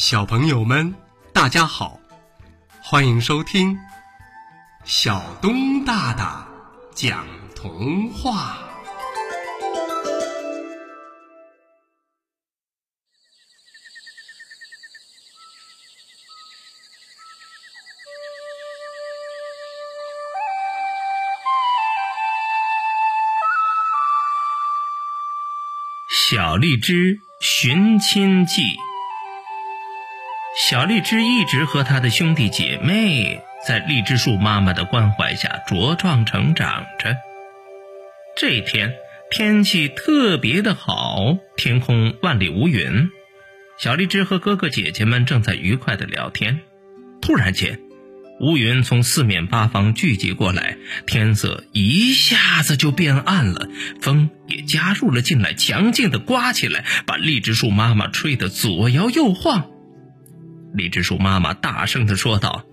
[0.00, 0.94] 小朋友们，
[1.30, 2.00] 大家好，
[2.82, 3.78] 欢迎收听
[4.82, 6.48] 小东大大
[6.94, 8.56] 讲童话。
[26.08, 28.62] 小荔枝寻亲记。
[30.68, 37.16] 小荔枝一直和他的兄弟姐妹在荔枝树妈妈的关怀下茁壮成长着。
[38.36, 38.92] 这天
[39.30, 43.08] 天气特别的好，天空万里无云。
[43.78, 46.60] 小荔枝和哥哥姐姐们正在愉快的聊天，
[47.22, 47.80] 突然间，
[48.40, 53.66] 乌云从四面八方聚集过来，天色一下子就变暗了，
[54.02, 59.70] 风也加入了进来，强劲的刮起来，把荔枝树妈妈吹得左摇右晃。
[60.72, 62.64] 荔枝树妈妈大声的说道：“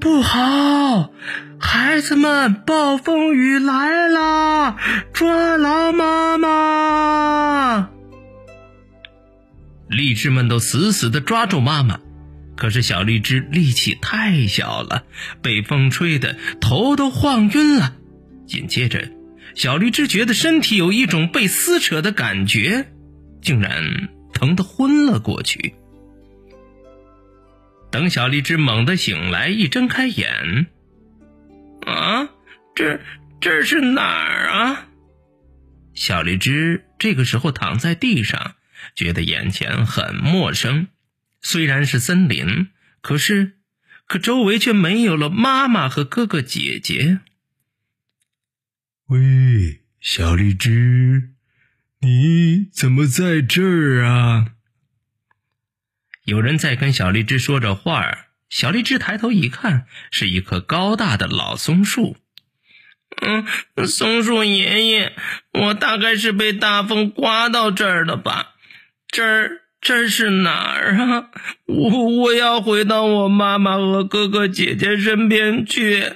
[0.00, 1.10] 不好，
[1.58, 4.76] 孩子们，暴风雨来了，
[5.12, 7.90] 抓牢妈妈！”
[9.88, 12.00] 荔枝们都死死的抓住妈妈，
[12.56, 15.04] 可是小荔枝力气太小了，
[15.42, 17.94] 被风吹得头都晃晕了。
[18.46, 19.10] 紧接着，
[19.54, 22.86] 小荔枝觉得身体有一种被撕扯的感觉，
[23.42, 25.74] 竟然疼得昏了过去。
[27.96, 30.66] 等小荔枝猛地醒来，一睁开眼，
[31.86, 32.28] 啊，
[32.74, 33.00] 这
[33.40, 34.88] 这是哪儿啊？
[35.94, 38.56] 小荔枝这个时候躺在地上，
[38.94, 40.88] 觉得眼前很陌生。
[41.40, 42.68] 虽然是森林，
[43.00, 43.56] 可是
[44.06, 47.20] 可周围却没有了妈妈和哥哥姐姐。
[49.06, 51.30] 喂，小荔枝，
[52.00, 54.52] 你怎么在这儿啊？
[56.26, 62.16] 有人在跟小荔枝说着话儿，小荔枝抬头一看，是一棵高大的老松树。
[63.22, 63.46] 嗯，
[63.86, 65.12] 松树爷爷，
[65.52, 68.54] 我大概是被大风刮到这儿了吧？
[69.08, 71.30] 这儿这是哪儿啊？
[71.66, 76.12] 我我要回到我妈妈和哥哥姐姐身边去。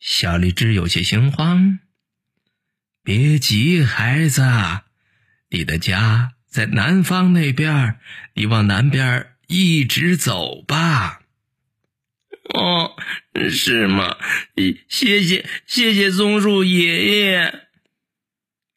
[0.00, 1.78] 小荔枝有些心慌。
[3.04, 4.42] 别急，孩子，
[5.50, 6.32] 你的家。
[6.50, 7.98] 在南方那边，
[8.34, 11.20] 你往南边一直走吧。
[12.52, 12.96] 哦，
[13.48, 14.16] 是吗？
[14.88, 17.60] 谢谢谢谢松树爷爷。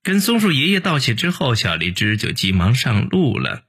[0.04, 3.64] 跟松树爷爷道谢之后，小荔枝就急忙上路了。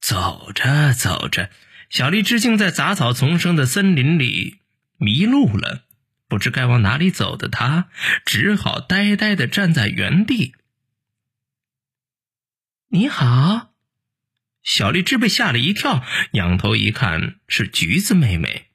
[0.00, 1.50] 走着走着，
[1.90, 4.58] 小荔枝竟在杂草丛生的森林里
[4.96, 5.84] 迷路了，
[6.28, 7.88] 不知该往哪里走的他，
[8.24, 10.54] 只好呆呆的站在原地。
[12.90, 13.74] 你好，
[14.62, 18.68] 小荔枝被吓了一跳，仰头一看是橘子妹妹。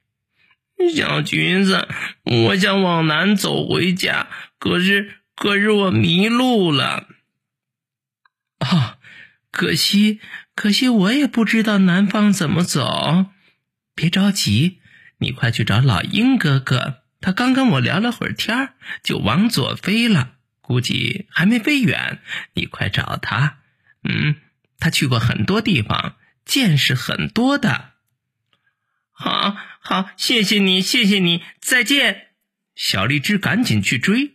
[0.95, 1.87] 小橘子，
[2.23, 4.27] 我想往南走回家，
[4.59, 7.07] 可是可是我迷路了。
[8.59, 8.99] 啊，
[9.49, 10.19] 可惜
[10.53, 13.31] 可惜，我也不知道南方怎么走。
[13.95, 14.79] 别着急，
[15.17, 22.21] 你快去找老鹰哥哥，他刚跟我聊了会儿天就往左飞了，估计还没飞远。
[22.53, 23.57] 你快找他。
[24.03, 24.35] 嗯，
[24.79, 27.91] 他去过很多地方，见识很多的。
[29.11, 32.29] 好，好，谢谢你，谢谢你，再见。
[32.75, 34.33] 小荔枝赶紧去追。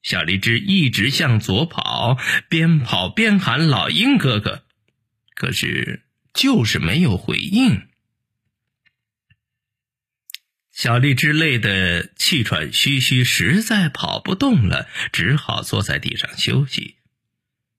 [0.00, 2.16] 小荔枝一直向左跑，
[2.48, 4.64] 边跑边喊“老鹰哥哥”，
[5.34, 7.88] 可是就是没有回应。
[10.70, 16.97] 小荔枝累得气喘吁吁，实在跑不动了，只好坐在地上休息。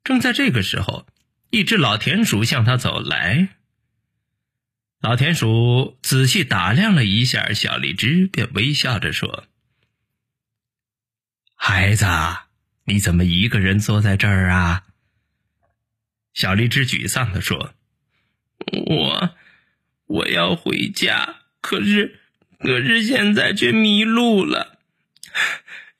[0.09, 1.05] 正在这个时候，
[1.51, 3.49] 一只老田鼠向他走来。
[5.01, 9.45] 老田鼠仔细打量了一下小荔枝，便微笑着说
[11.53, 12.07] ：“孩子，
[12.85, 14.85] 你怎么一个人坐在这儿啊？”
[16.33, 17.75] 小荔枝沮丧地说
[18.87, 19.35] ：“我
[20.07, 22.19] 我要回家，可是
[22.57, 24.79] 可是现在却迷路了。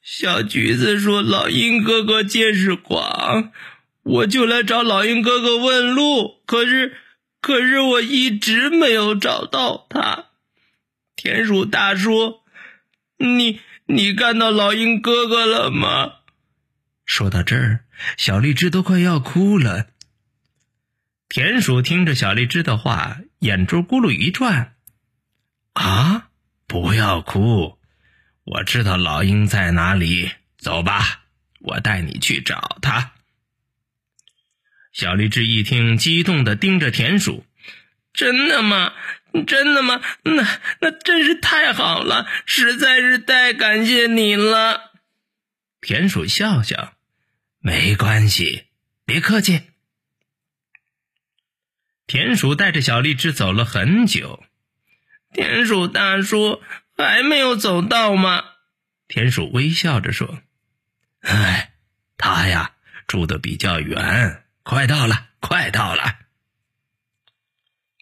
[0.02, 3.52] 小橘子说，老鹰哥哥见识广。”
[4.04, 6.98] 我就来找老鹰哥哥问路，可是，
[7.42, 10.26] 可是我一直没有找到他。
[11.16, 12.40] 田鼠大叔，
[13.18, 16.14] 你你看到老鹰哥哥了吗？
[17.06, 17.86] 说到这儿，
[18.18, 19.88] 小荔枝都快要哭了。
[21.28, 24.76] 田鼠听着小荔枝的话，眼珠咕噜一转，
[25.74, 26.30] 啊，
[26.66, 27.78] 不要哭，
[28.46, 31.24] 我知道老鹰在哪里，走吧，
[31.60, 33.14] 我带你去找他。
[35.00, 37.46] 小荔枝一听，激动的盯着田鼠。
[38.12, 38.92] 真的吗？
[39.48, 40.02] 真的吗？
[40.24, 44.92] 那那真是太好了，实在是太感谢你了。
[45.80, 46.96] 田鼠笑笑，
[47.60, 48.66] 没关系，
[49.06, 49.62] 别客气。
[52.06, 54.44] 田鼠带着小荔枝走了很久，
[55.32, 56.62] 田鼠大叔
[56.98, 58.44] 还没有走到吗？
[59.08, 60.42] 田鼠微笑着说
[61.24, 61.72] ：“哎，
[62.18, 62.74] 他呀
[63.08, 66.20] 住的比较远，快到了，快到了。”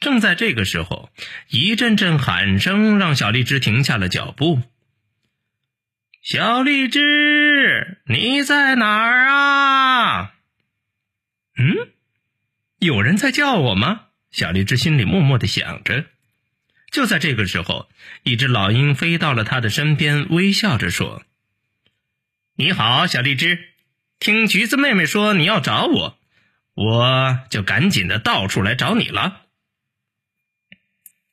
[0.01, 1.09] 正在这个时候，
[1.47, 4.61] 一阵阵喊声让小荔枝停下了脚步。
[6.21, 10.33] 小荔枝，你在哪儿啊？
[11.57, 11.93] 嗯，
[12.79, 14.07] 有人在叫我吗？
[14.29, 16.07] 小荔枝心里默默的想着。
[16.91, 17.87] 就在这个时候，
[18.23, 21.23] 一只老鹰飞到了他的身边，微笑着说
[22.59, 23.69] ：“你好，小荔枝，
[24.19, 26.16] 听橘子妹妹说你要找我，
[26.77, 29.41] 我就赶紧的到处来找你了。”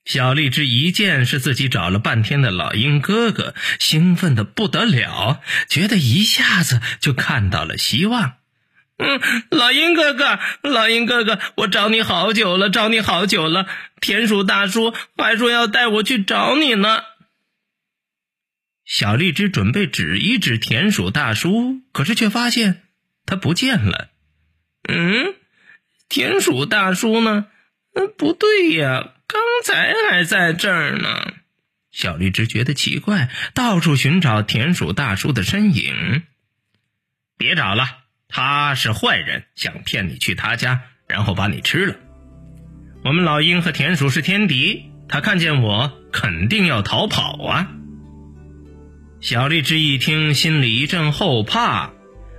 [0.06, 8.34] 小荔枝一见是自己找了半天的老鹰哥哥，兴奋的不得了，觉得一下子就看到了希望。
[8.98, 9.20] 嗯，
[9.50, 13.66] 老鹰哥哥，老鹰哥哥，我找你好久了，找你好久了。
[14.00, 17.02] 田鼠大叔还说要带我去找你呢。
[18.84, 22.82] 小荔枝准备指一指田鼠大叔，可是却发现
[23.24, 24.10] 他不见了。
[24.88, 25.34] 嗯，
[26.08, 27.46] 田鼠大叔呢？
[27.94, 29.12] 嗯，不对呀。
[29.26, 31.32] 刚才还在这儿呢，
[31.90, 36.22] 小荔枝觉得奇怪，到处寻找田鼠大叔的身影。
[37.36, 37.84] 别找了，
[38.28, 41.96] 他是坏人，想骗你去他家，然后把你吃了。
[43.04, 47.70] 我们老鹰和田鼠是天敌，他看见我肯定要逃跑啊！
[49.20, 51.90] 小荔枝一听，心里一阵后怕。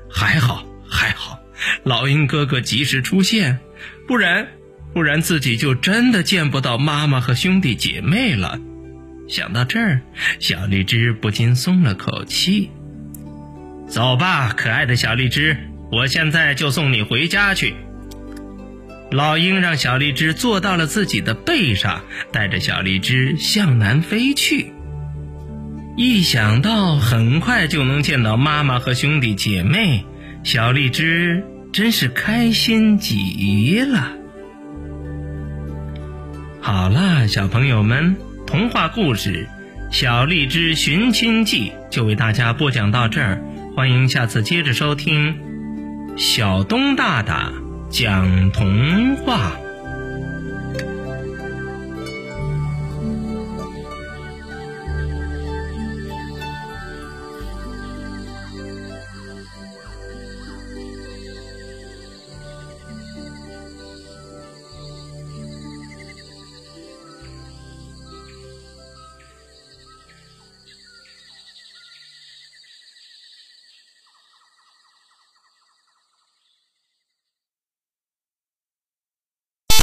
[0.10, 1.40] 还好，还好，
[1.84, 3.60] 老鹰哥哥及时出现，
[4.08, 4.48] 不然。
[4.94, 8.58] 不然自己就真的见不到妈妈和兄弟姐妹了。
[9.28, 10.00] 想到这儿，
[10.40, 12.70] 小荔枝不禁松了口气。
[13.90, 15.58] 走吧，可爱的小荔枝，
[15.92, 17.76] 我现在就送你回家去。
[19.12, 22.02] 老鹰让小荔枝坐到了自己的背上，
[22.32, 24.72] 带着小荔枝向南飞去。
[25.98, 30.06] 一想到很快就能见到妈妈和兄弟姐妹，
[30.44, 31.44] 小荔枝
[31.76, 34.14] 真是开心极了。
[36.62, 38.16] 好啦，小朋友们，
[38.48, 39.50] 童话故事
[39.94, 43.42] 《小荔枝寻亲记》就为大家播讲到这儿，
[43.76, 45.36] 欢迎下次接着收听
[46.16, 47.52] 小东大大
[47.90, 49.52] 讲童话。